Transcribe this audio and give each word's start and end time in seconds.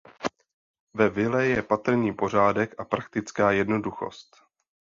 Ve 0.93 1.09
vile 1.09 1.45
je 1.47 1.61
patrný 1.61 2.13
pořádek 2.13 2.79
a 2.79 2.85
praktická 2.85 3.51
jednoduchost. 3.51 4.35